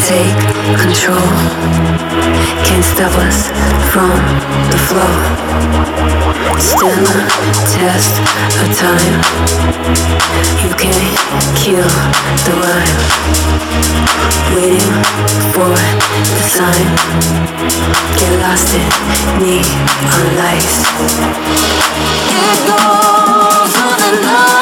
Take 0.05 0.37
control. 0.77 1.29
Can't 2.65 2.83
stop 2.83 3.13
us 3.25 3.49
from 3.91 4.13
the 4.71 4.79
flow. 4.87 5.13
The 6.77 6.93
test 7.73 8.13
of 8.61 8.67
time. 8.77 9.17
You 10.61 10.71
can't 10.75 11.17
kill 11.55 11.89
the 12.45 12.53
rhyme. 12.61 12.99
Waiting 14.55 14.93
for 15.53 15.69
the 15.69 16.43
sign. 16.55 16.87
Get 18.17 18.31
lost 18.41 18.73
in 18.75 18.89
neon 19.41 20.27
lights. 20.37 20.77
It 22.29 22.59
goes 22.67 23.73
on 23.81 23.99
and 24.09 24.25
on. 24.25 24.56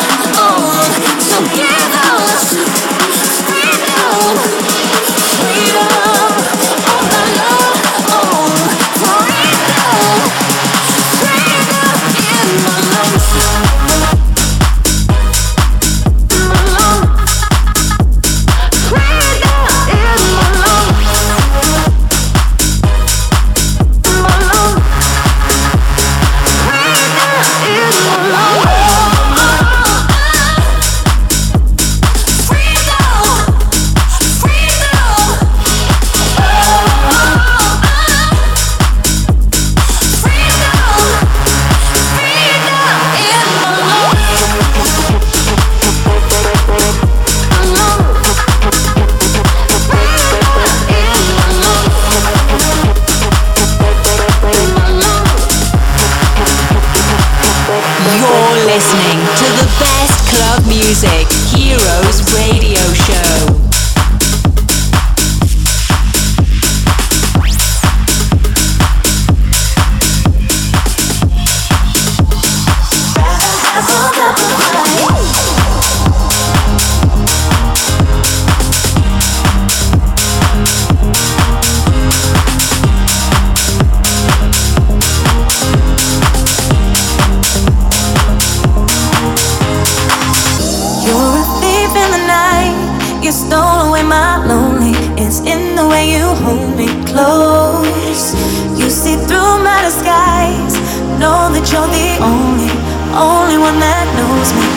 You 96.15 96.27
hold 96.43 96.71
me 96.77 96.87
close. 97.11 98.33
You 98.79 98.89
see 98.89 99.15
through 99.27 99.53
my 99.67 99.79
disguise. 99.83 100.75
Know 101.19 101.51
that 101.51 101.65
you're 101.71 101.91
the 101.91 102.09
only, 102.23 102.71
only 103.11 103.57
one 103.59 103.77
that 103.83 104.07
knows 104.15 104.49
me. 104.55 104.67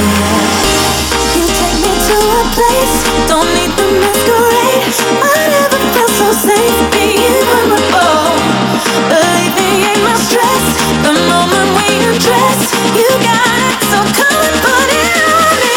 Yeah. 0.00 1.36
You 1.36 1.44
take 1.60 1.78
me 1.84 1.92
to 2.08 2.16
a 2.16 2.44
place. 2.56 2.96
Don't 3.28 3.50
need 3.56 3.72
the 3.76 3.86
masquerade. 4.00 4.84
I 5.20 5.34
never 5.56 5.80
felt 5.92 6.12
so 6.20 6.28
safe 6.48 6.78
being 6.92 7.36
vulnerable. 7.48 8.40
Ain't 9.12 10.02
my 10.04 10.16
stress. 10.28 10.64
The 11.04 11.12
moment 11.28 11.68
we 11.76 11.86
undress, 12.08 12.60
you 12.96 13.08
got 13.20 13.56
it. 13.68 13.78
So 13.92 13.98
come 14.18 14.40
and 14.48 14.56
put 14.64 14.88
it 15.04 15.20
on 15.36 15.52
me. 15.64 15.76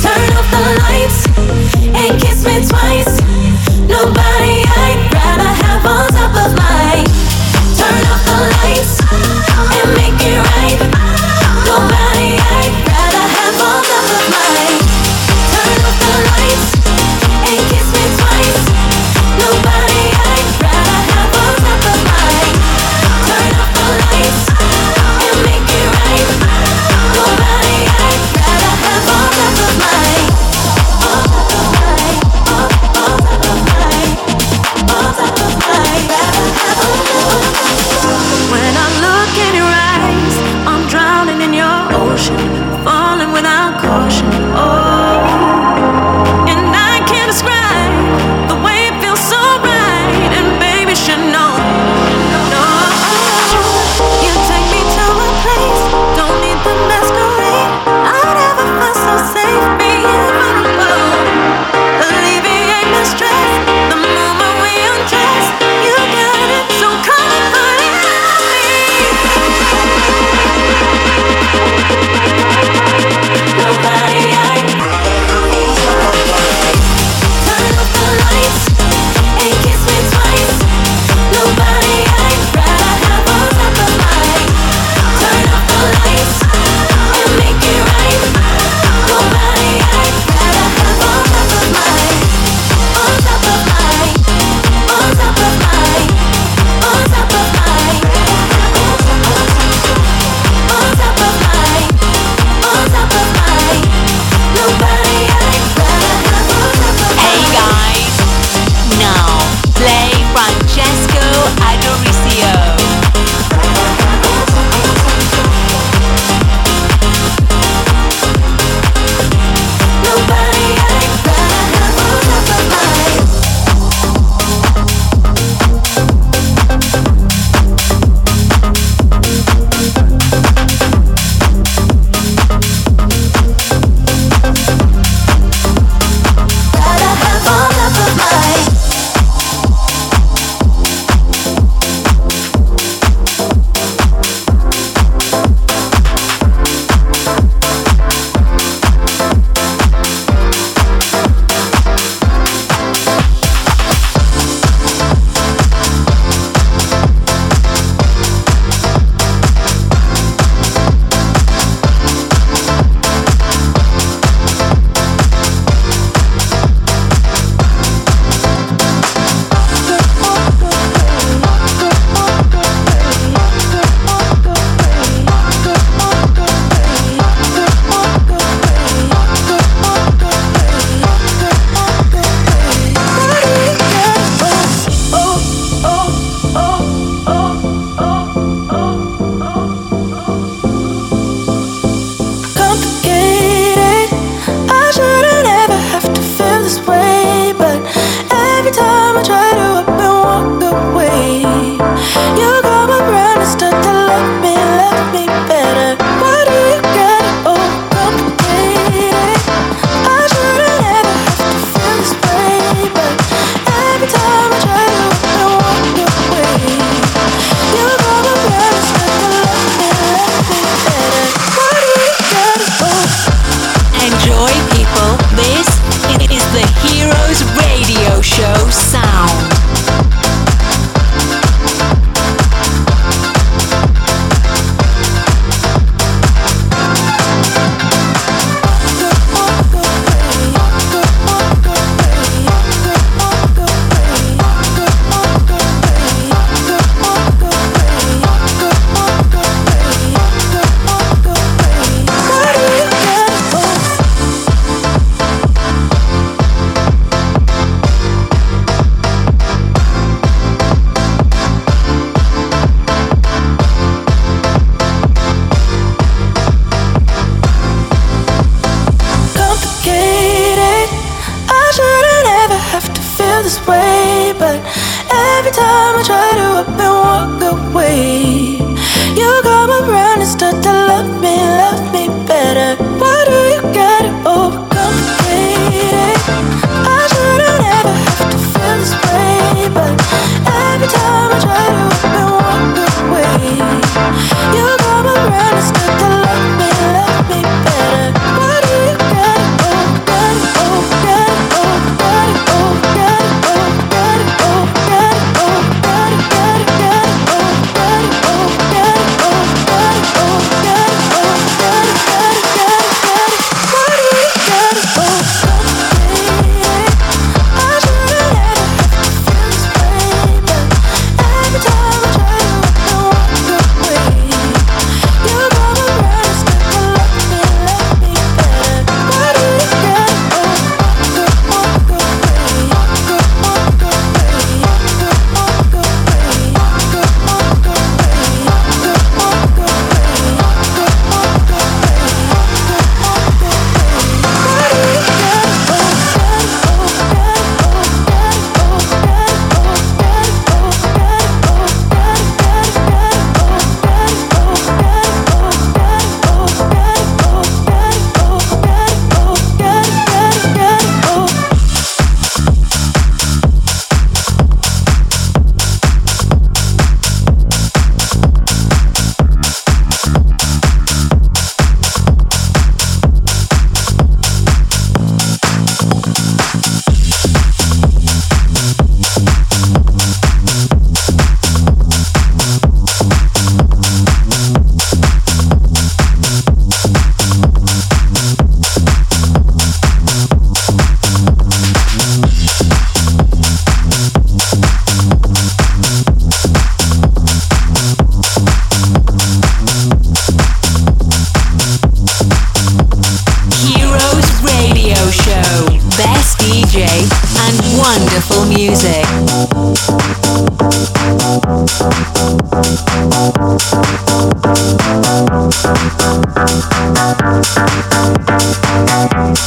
Turn 0.00 0.28
off 0.38 0.48
the 0.54 0.62
lights 0.80 1.20
and 2.00 2.10
kiss 2.20 2.38
me 2.46 2.56
twice 2.68 3.11
nobody 4.04 4.64
I 4.66 5.11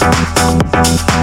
Thank 0.05 1.14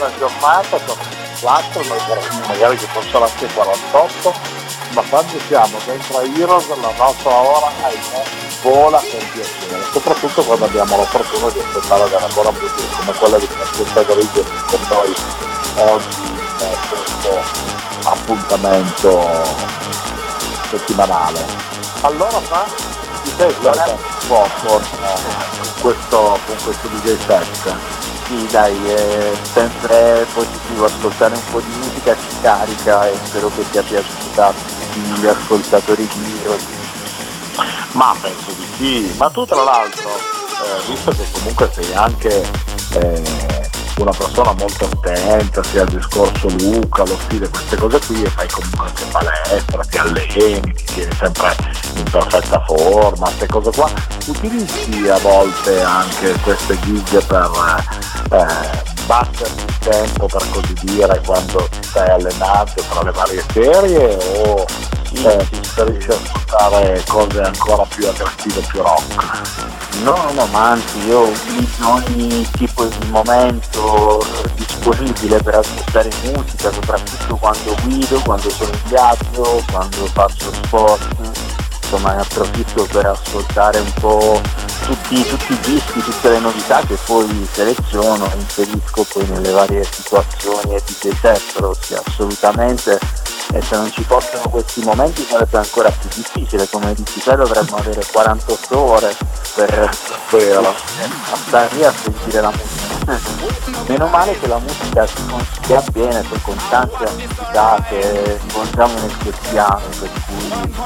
una 0.00 0.10
giornata, 0.16 0.78
sono 0.78 1.02
4, 1.40 1.82
magari 2.48 2.76
che 2.76 2.86
possono 2.92 3.24
anche 3.26 3.46
48, 3.46 4.34
ma 4.92 5.02
quando 5.02 5.38
siamo 5.46 5.78
dentro 5.84 6.18
a 6.18 6.22
Heroes 6.22 6.68
la 6.68 6.92
nostra 6.96 7.30
ora 7.30 7.70
ahimè 7.82 8.22
vola 8.62 8.98
con 8.98 9.30
piacere, 9.32 9.82
soprattutto 9.92 10.42
quando 10.42 10.64
abbiamo 10.64 10.96
la 10.96 11.04
fortuna 11.04 11.50
di 11.50 11.60
aspettare 11.60 12.08
della 12.10 12.28
buona 12.32 12.50
musica 12.50 12.96
come 12.98 13.12
quella 13.12 13.38
di 13.38 13.46
Francesca 13.46 14.02
Grigio 14.02 14.44
con 14.66 14.80
noi 14.88 15.14
oggi 15.76 16.22
in 16.22 16.76
questo 16.88 17.42
appuntamento 18.04 19.28
settimanale. 20.68 21.44
Allora 22.02 22.40
Fra, 22.40 22.64
ti 23.22 23.32
sei 23.36 23.52
sbagliato 23.52 23.92
un 23.92 24.28
po' 24.28 24.46
con, 24.66 24.82
eh, 24.82 25.80
questo, 25.80 26.38
con 26.46 26.56
questo 26.64 26.88
DJ 26.88 27.16
set? 27.26 27.99
Sì, 28.30 28.46
dai, 28.46 28.76
è 28.86 29.32
sempre 29.42 30.24
positivo 30.32 30.84
ascoltare 30.84 31.34
un 31.34 31.42
po' 31.50 31.58
di 31.58 31.72
musica 31.78 32.14
ci 32.14 32.36
carica 32.40 33.08
e 33.08 33.16
spero 33.24 33.50
che 33.52 33.64
sia 33.68 33.82
piaciuta 33.82 34.46
a 34.46 34.52
tutti 34.52 35.00
gli 35.00 35.26
ascoltatori 35.26 36.06
di 36.06 36.38
Heroes. 36.40 36.64
Ma 37.90 38.14
penso 38.20 38.52
di 38.52 38.66
sì, 38.76 39.14
ma 39.16 39.28
tu 39.30 39.44
tra 39.44 39.64
l'altro, 39.64 40.10
eh, 40.10 40.86
visto 40.86 41.10
che 41.10 41.24
comunque 41.32 41.70
sei 41.72 41.92
anche 41.92 42.48
eh, 42.92 43.69
una 44.02 44.12
persona 44.12 44.52
molto 44.52 44.84
attenta 44.86 45.62
sia 45.62 45.82
al 45.82 45.88
discorso 45.88 46.48
Luca, 46.48 47.04
lo 47.04 47.18
stile, 47.24 47.48
queste 47.48 47.76
cose 47.76 47.98
qui 48.06 48.22
e 48.22 48.30
fai 48.30 48.48
comunque 48.48 48.86
anche 48.86 49.04
palestra, 49.10 49.84
ti 49.84 49.98
alleni, 49.98 50.72
ti 50.72 50.84
tieni 50.84 51.14
sempre 51.16 51.56
in 51.96 52.04
perfetta 52.04 52.64
forma, 52.64 53.26
queste 53.26 53.46
cose 53.46 53.70
qua, 53.70 53.90
utilizzi 54.26 55.08
a 55.08 55.18
volte 55.18 55.82
anche 55.82 56.32
queste 56.42 56.78
gig 56.80 57.24
per 57.24 57.50
eh, 58.30 58.89
batterti 59.10 59.64
il 59.64 59.78
tempo 59.80 60.26
per 60.26 60.48
così 60.52 60.72
dire 60.82 61.20
quando 61.26 61.68
stai 61.80 62.08
allenando 62.10 62.80
tra 62.88 63.02
le 63.02 63.10
varie 63.10 63.44
serie 63.52 64.16
o 64.36 64.64
eh, 65.12 65.46
preferisci 65.50 66.10
ascoltare 66.10 67.02
cose 67.08 67.40
ancora 67.40 67.82
più 67.86 68.06
aggressive, 68.06 68.60
più 68.68 68.80
rock? 68.80 70.02
No, 70.04 70.30
no, 70.32 70.46
ma 70.52 70.70
anzi 70.70 70.98
io 71.08 71.22
utilizzo 71.22 71.88
ogni 71.88 72.48
tipo 72.52 72.84
di 72.84 73.08
momento 73.08 74.24
disponibile 74.54 75.42
per 75.42 75.56
ascoltare 75.56 76.08
musica, 76.22 76.70
soprattutto 76.70 77.34
quando 77.34 77.74
guido, 77.82 78.20
quando 78.20 78.48
sono 78.48 78.70
in 78.70 78.80
viaggio, 78.84 79.64
quando 79.72 80.06
faccio 80.06 80.52
sport, 80.52 81.59
insomma 81.90 82.14
ne 82.14 82.20
approfitto 82.20 82.86
per 82.90 83.06
ascoltare 83.06 83.80
un 83.80 83.92
po' 83.94 84.40
tutti, 84.84 85.24
tutti 85.24 85.52
i 85.52 85.58
dischi, 85.72 86.00
tutte 86.00 86.30
le 86.30 86.38
novità 86.38 86.80
che 86.86 86.96
poi 87.04 87.48
seleziono 87.50 88.26
e 88.26 88.36
inserisco 88.36 89.04
poi 89.12 89.26
nelle 89.26 89.50
varie 89.50 89.82
situazioni 89.82 90.74
e 90.76 90.82
set, 91.20 91.52
però 91.52 91.74
sì, 91.74 91.94
assolutamente 91.94 92.98
e 93.52 93.60
se 93.62 93.76
non 93.76 93.90
ci 93.90 94.04
fossero 94.04 94.48
questi 94.48 94.82
momenti 94.82 95.24
sarebbe 95.24 95.58
ancora 95.58 95.90
più 95.90 96.08
difficile, 96.14 96.68
come 96.68 96.94
dici 96.94 97.20
te 97.20 97.34
dovremmo 97.34 97.76
avere 97.76 98.02
48 98.12 98.78
ore 98.78 99.16
per 99.54 99.90
Vero. 100.30 100.74
stare 101.46 101.68
lì 101.74 101.84
a 101.84 101.92
sentire 101.92 102.40
la 102.40 102.50
musica. 102.50 102.88
Meno 103.86 104.06
male 104.06 104.38
che 104.38 104.46
la 104.46 104.58
musica 104.58 105.04
si 105.06 105.26
consiglia 105.26 105.82
bene 105.90 106.22
per 106.22 106.40
con 106.42 106.56
tante 106.68 107.04
attività 107.04 107.84
che 107.88 108.38
svolgiamo 108.48 108.94
nel 109.00 109.16
quotidiano, 109.16 109.80
per 109.98 110.10
cui 110.26 110.76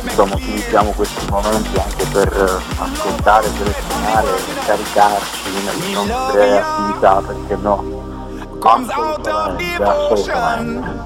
insomma 0.00 0.34
utilizziamo 0.34 0.90
questi 0.92 1.26
momenti 1.28 1.78
anche 1.78 2.04
per 2.06 2.62
ascoltare, 2.78 3.50
selezionare 3.54 4.28
caricarci 4.64 5.50
nelle 5.52 5.92
nostre 5.92 6.58
attività, 6.58 7.22
perché 7.26 7.56
no? 7.56 8.03
Assolutamente, 8.64 9.82
assolutamente. 9.82 11.02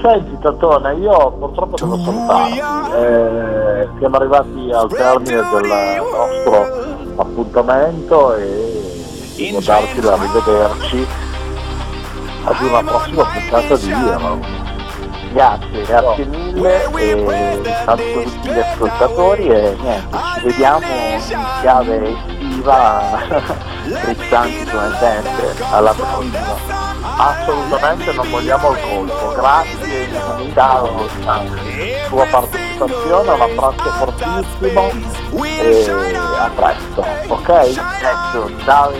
Senti 0.00 0.38
Tatone, 0.40 0.94
io 0.94 1.32
purtroppo 1.32 1.76
devo 1.76 1.96
salutarti, 1.96 2.58
eh, 2.94 3.88
siamo 3.98 4.16
arrivati 4.16 4.70
al 4.72 4.88
termine 4.88 5.42
del 5.42 6.02
nostro 6.02 7.20
appuntamento 7.22 8.34
e 8.34 9.34
devo 9.36 9.60
darti 9.60 10.00
da 10.00 10.16
rivederci 10.16 11.06
ad 12.44 12.60
una 12.60 12.82
prossima 12.82 13.24
puntata 13.24 13.76
di 13.76 13.90
Hero. 13.90 14.38
Grazie, 15.32 15.82
grazie 15.82 16.24
mille 16.26 16.84
e 16.84 17.62
saluto 17.84 18.22
tutti 18.22 18.48
gli 18.48 18.58
ascoltatori 18.58 19.46
e 19.48 19.76
niente, 19.80 20.16
ci 20.38 20.44
vediamo 20.44 20.86
in 20.86 21.20
chiave 21.60 22.10
estiva, 22.10 23.00
frizzanti 23.86 24.64
come 24.70 24.96
sempre, 24.98 25.54
alla 25.70 25.92
prossima. 25.92 26.81
Assolutamente 27.02 28.12
non 28.12 28.30
vogliamo 28.30 28.72
il 28.72 28.80
colpo, 28.80 29.32
grazie 29.34 30.08
ciao, 30.54 31.08
sua 32.08 32.26
partecipazione, 32.26 33.30
un 33.30 33.40
abbraccio 33.40 33.90
fortissimo 33.90 34.90
e 35.42 36.16
a 36.38 36.50
presto, 36.54 37.04
ok? 37.28 37.48
Ecco, 37.48 38.50
ciao 38.64 38.92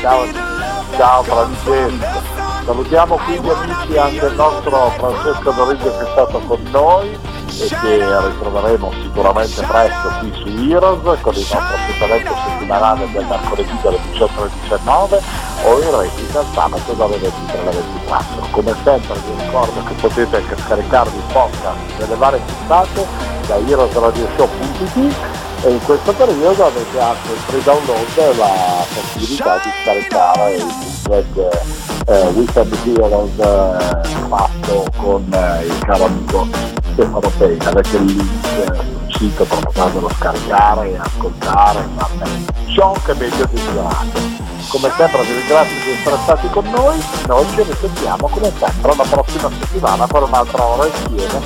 ciao. 0.00 0.54
Ciao 0.96 1.22
Francesco. 1.22 2.22
Salutiamo 2.64 3.16
quindi 3.16 3.48
amici 3.48 3.98
anche 3.98 4.26
il 4.26 4.34
nostro 4.34 4.90
Francesco 4.96 5.50
Dorigo 5.50 5.96
che 5.98 6.04
è 6.04 6.10
stato 6.10 6.38
con 6.40 6.62
noi 6.70 7.18
e 7.58 7.68
che 7.68 8.28
ritroveremo 8.28 8.92
sicuramente 9.02 9.62
presto 9.62 10.08
qui 10.20 10.32
su 10.34 10.70
Heroes 10.70 11.20
con 11.20 11.34
il 11.34 11.40
nostro 11.40 11.58
appuntamento 11.58 12.34
settimanale 12.44 13.10
del 13.12 13.24
mercoledì 13.24 13.78
dalle 13.82 13.98
18 14.10 14.40
alle 14.40 14.50
19 14.62 15.22
o 15.64 15.82
in 15.82 16.00
replica 16.00 16.44
sabato 16.52 16.92
dalle 16.92 17.16
23 17.18 17.58
alle 17.60 17.70
24. 17.70 18.48
Come 18.50 18.74
sempre 18.84 19.14
vi 19.14 19.42
ricordo 19.42 19.84
che 19.84 19.94
potete 19.94 20.36
anche 20.36 20.56
scaricarvi 20.56 21.16
il 21.16 21.22
podcast 21.32 21.96
delle 21.98 22.14
varie 22.16 22.40
puntate 22.40 23.06
da 23.46 23.56
heroesradioshow.it 23.56 25.14
e 25.62 25.70
in 25.70 25.82
questo 25.84 26.12
periodo 26.12 26.66
avete 26.66 27.00
anche 27.00 27.32
il 27.32 27.38
free 27.38 27.62
download 27.62 28.16
e 28.16 28.34
la 28.36 28.84
possibilità 28.94 29.60
di 29.62 29.70
scaricare 29.82 30.54
il 30.54 30.66
bootleg 31.04 31.58
eh, 32.06 32.26
Weekend 32.34 32.76
Heroes 32.84 33.38
eh, 33.38 34.08
fatto 34.28 34.84
con 34.96 35.24
eh, 35.32 35.64
il 35.64 35.78
caro 35.80 36.04
amico 36.04 36.75
Stefano 36.96 37.30
Pena 37.36 37.68
avete 37.68 37.96
il 37.98 38.04
link 38.06 38.46
eh, 38.56 39.12
sito 39.18 39.44
per 39.44 39.58
poterlo 39.58 40.10
scaricare, 40.16 40.96
ascoltare, 40.96 41.86
farne 41.94 42.44
ciò 42.72 42.92
che 43.04 43.12
meglio 43.12 43.46
desiderate. 43.50 44.20
Come 44.68 44.90
sempre 44.96 45.22
vi 45.24 45.34
ringrazio 45.34 45.76
di 45.84 45.90
essere 45.90 46.16
stati 46.22 46.48
con 46.48 46.64
noi, 46.70 46.98
noi 47.26 47.46
ci 47.50 47.62
risentiamo 47.64 48.28
come 48.28 48.50
sempre 48.58 48.96
la 48.96 49.04
prossima 49.10 49.50
settimana 49.60 50.06
per 50.06 50.22
un'altra 50.22 50.64
ora 50.64 50.86
insieme 50.86 51.40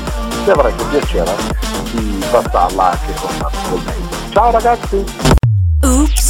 se 0.45 0.51
avrete 0.53 0.85
piacere 0.85 1.35
di 1.95 2.25
passarla 2.31 2.91
anche 2.93 3.15
con 3.21 3.83
me. 3.85 3.95
Ciao 4.31 4.51
ragazzi! 4.53 5.05
Oops, 5.83 6.30